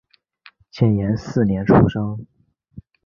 [0.71, 2.25] 建炎四年出生。